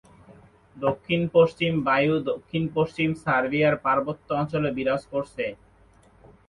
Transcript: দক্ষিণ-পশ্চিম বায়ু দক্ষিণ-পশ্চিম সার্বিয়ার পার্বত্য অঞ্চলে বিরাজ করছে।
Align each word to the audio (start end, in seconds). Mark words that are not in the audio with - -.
দক্ষিণ-পশ্চিম 0.77 1.73
বায়ু 1.87 2.15
দক্ষিণ-পশ্চিম 2.29 3.09
সার্বিয়ার 3.23 3.75
পার্বত্য 3.85 4.27
অঞ্চলে 4.33 4.69
বিরাজ 4.77 5.01
করছে। 5.13 5.45